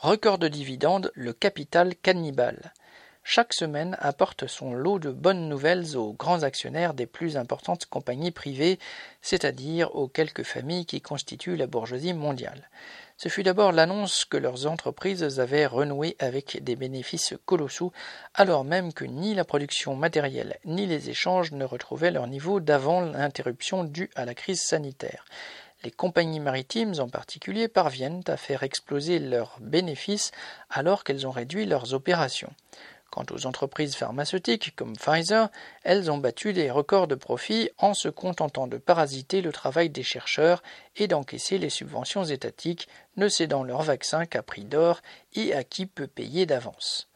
Record 0.00 0.38
de 0.38 0.46
dividendes, 0.46 1.10
le 1.16 1.32
capital 1.32 1.96
cannibale. 1.96 2.72
Chaque 3.24 3.52
semaine 3.52 3.96
apporte 3.98 4.46
son 4.46 4.72
lot 4.72 5.00
de 5.00 5.10
bonnes 5.10 5.48
nouvelles 5.48 5.96
aux 5.96 6.12
grands 6.12 6.44
actionnaires 6.44 6.94
des 6.94 7.06
plus 7.06 7.36
importantes 7.36 7.86
compagnies 7.86 8.30
privées, 8.30 8.78
c'est-à-dire 9.22 9.92
aux 9.96 10.06
quelques 10.06 10.44
familles 10.44 10.86
qui 10.86 11.00
constituent 11.00 11.56
la 11.56 11.66
bourgeoisie 11.66 12.14
mondiale. 12.14 12.70
Ce 13.16 13.28
fut 13.28 13.42
d'abord 13.42 13.72
l'annonce 13.72 14.24
que 14.24 14.36
leurs 14.36 14.68
entreprises 14.68 15.40
avaient 15.40 15.66
renoué 15.66 16.14
avec 16.20 16.62
des 16.62 16.76
bénéfices 16.76 17.34
colossaux, 17.44 17.92
alors 18.34 18.62
même 18.62 18.92
que 18.92 19.04
ni 19.04 19.34
la 19.34 19.44
production 19.44 19.96
matérielle 19.96 20.58
ni 20.64 20.86
les 20.86 21.10
échanges 21.10 21.50
ne 21.50 21.64
retrouvaient 21.64 22.12
leur 22.12 22.28
niveau 22.28 22.60
d'avant 22.60 23.00
l'interruption 23.00 23.82
due 23.82 24.10
à 24.14 24.24
la 24.24 24.36
crise 24.36 24.62
sanitaire. 24.62 25.24
Les 25.84 25.90
compagnies 25.92 26.40
maritimes 26.40 26.94
en 26.98 27.08
particulier 27.08 27.68
parviennent 27.68 28.22
à 28.26 28.36
faire 28.36 28.64
exploser 28.64 29.20
leurs 29.20 29.58
bénéfices 29.60 30.32
alors 30.70 31.04
qu'elles 31.04 31.26
ont 31.26 31.30
réduit 31.30 31.66
leurs 31.66 31.94
opérations. 31.94 32.52
Quant 33.10 33.24
aux 33.30 33.46
entreprises 33.46 33.94
pharmaceutiques 33.94 34.74
comme 34.76 34.96
Pfizer, 34.96 35.48
elles 35.82 36.10
ont 36.10 36.18
battu 36.18 36.52
des 36.52 36.70
records 36.70 37.06
de 37.06 37.14
profit 37.14 37.70
en 37.78 37.94
se 37.94 38.08
contentant 38.08 38.66
de 38.66 38.76
parasiter 38.76 39.40
le 39.40 39.52
travail 39.52 39.88
des 39.88 40.02
chercheurs 40.02 40.62
et 40.96 41.06
d'encaisser 41.06 41.58
les 41.58 41.70
subventions 41.70 42.24
étatiques, 42.24 42.88
ne 43.16 43.28
cédant 43.28 43.62
leurs 43.62 43.82
vaccins 43.82 44.26
qu'à 44.26 44.42
prix 44.42 44.64
d'or 44.64 45.00
et 45.34 45.54
à 45.54 45.64
qui 45.64 45.86
peut 45.86 46.06
payer 46.06 46.44
d'avance. 46.44 47.08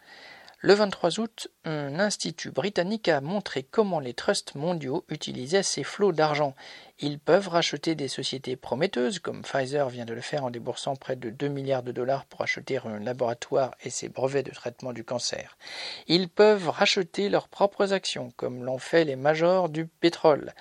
Le 0.65 0.75
23 0.75 1.19
août, 1.19 1.49
un 1.65 1.99
institut 1.99 2.53
britannique 2.53 3.09
a 3.09 3.21
montré 3.21 3.65
comment 3.65 3.99
les 3.99 4.15
trusts 4.15 4.55
mondiaux 4.55 5.05
utilisaient 5.09 5.65
ces 5.65 5.83
flots 5.83 6.13
d'argent. 6.13 6.55
Ils 7.01 7.19
peuvent 7.19 7.49
racheter 7.49 7.97
des 7.97 8.07
sociétés 8.07 8.55
prometteuses, 8.55 9.19
comme 9.19 9.43
Pfizer 9.43 9.89
vient 9.89 10.05
de 10.05 10.15
le 10.15 10.21
faire 10.21 10.45
en 10.45 10.51
déboursant 10.51 10.95
près 10.95 11.17
de 11.17 11.31
2 11.31 11.49
milliards 11.49 11.83
de 11.83 11.91
dollars 11.91 12.27
pour 12.27 12.43
acheter 12.43 12.79
un 12.85 13.01
laboratoire 13.01 13.73
et 13.83 13.91
ses 13.91 14.09
brevets 14.09 14.45
de 14.45 14.53
traitement 14.53 14.93
du 14.93 15.03
cancer. 15.03 15.59
Ils 16.07 16.29
peuvent 16.29 16.69
racheter 16.69 17.29
leurs 17.29 17.49
propres 17.49 17.93
actions, 17.93 18.31
comme 18.37 18.63
l'ont 18.63 18.79
fait 18.79 19.03
les 19.03 19.17
majors 19.17 19.69
du 19.69 19.87
pétrole. 19.87 20.53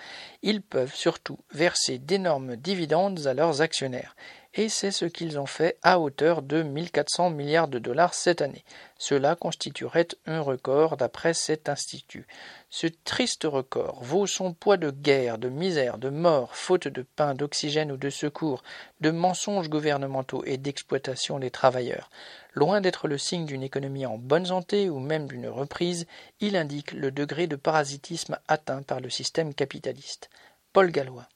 Ils 0.42 0.64
peuvent 0.64 0.96
surtout 0.96 1.38
verser 1.54 2.00
d'énormes 2.00 2.56
dividendes 2.56 3.28
à 3.28 3.36
leurs 3.36 3.62
actionnaires 3.62 4.16
et 4.54 4.68
c'est 4.68 4.92
ce 4.92 5.06
qu'ils 5.06 5.40
ont 5.40 5.46
fait 5.46 5.78
à 5.82 6.00
hauteur 6.00 6.42
de 6.42 6.62
1400 6.62 7.30
milliards 7.30 7.70
de 7.70 7.80
dollars 7.80 8.14
cette 8.14 8.42
année. 8.42 8.66
Cela 8.98 9.36
constituerait 9.36 10.10
un 10.26 10.42
record 10.42 10.98
d'après 10.98 11.34
cet 11.34 11.70
institut. 11.70 12.28
Ce 12.70 12.88
triste 13.06 13.46
record 13.46 14.04
vaut 14.04 14.28
son 14.28 14.54
poids 14.54 14.78
de 14.78 14.92
guerre, 14.92 15.38
de 15.38 15.50
misère, 15.50 15.98
de 15.98 16.10
mort, 16.10 16.56
faute 16.56 16.88
de 16.88 17.02
pain, 17.02 17.34
d'oxygène 17.34 17.92
ou 17.92 17.98
de 17.98 18.10
secours, 18.10 18.62
de 19.00 19.12
mensonges 19.12 19.70
gouvernementaux 19.70 20.44
et 20.46 20.58
d'exploitation 20.58 21.40
des 21.40 21.52
travailleurs. 21.52 22.10
Loin 22.54 22.82
d'être 22.82 23.08
le 23.08 23.18
signe 23.18 23.46
d'une 23.46 23.64
économie 23.64 24.06
en 24.06 24.18
bonne 24.18 24.48
santé 24.48 24.90
ou 24.90 25.00
même 25.00 25.28
d'une 25.28 25.48
reprise, 25.48 26.06
il 26.42 26.58
indique 26.58 26.92
le 26.92 27.12
degré 27.12 27.48
de 27.48 27.56
parasitisme 27.56 28.38
atteint 28.50 28.82
par 28.82 29.00
le 29.00 29.10
système 29.10 29.54
capitaliste. 29.54 30.30
Paul 30.74 30.92
Gallois. 30.92 31.28